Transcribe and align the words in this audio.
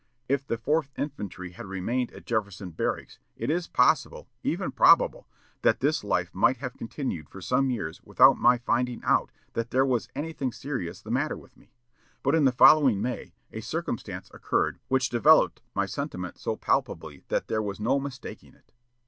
If 0.27 0.47
the 0.47 0.57
fourth 0.57 0.89
infantry 0.97 1.51
had 1.51 1.67
remained 1.67 2.11
at 2.13 2.25
Jefferson 2.25 2.71
Barracks 2.71 3.19
it 3.35 3.51
is 3.51 3.67
possible, 3.67 4.27
even 4.41 4.71
probable, 4.71 5.27
that 5.61 5.79
this 5.79 6.03
life 6.03 6.33
might 6.33 6.57
have 6.57 6.73
continued 6.75 7.29
for 7.29 7.39
some 7.39 7.69
years 7.69 8.01
without 8.03 8.39
my 8.39 8.57
finding 8.57 9.03
out 9.03 9.31
that 9.53 9.69
there 9.69 9.85
was 9.85 10.09
anything 10.15 10.51
serious 10.53 11.03
the 11.03 11.11
matter 11.11 11.37
with 11.37 11.55
me; 11.55 11.75
but 12.23 12.33
in 12.33 12.45
the 12.45 12.51
following 12.51 12.99
May 12.99 13.35
a 13.51 13.61
circumstance 13.61 14.31
occurred 14.33 14.79
which 14.87 15.09
developed 15.09 15.61
my 15.75 15.85
sentiment 15.85 16.39
so 16.39 16.55
palpably 16.55 17.21
that 17.27 17.47
there 17.47 17.61
was 17.61 17.79
no 17.79 17.99
mistaking 17.99 18.55
it." 18.55 18.71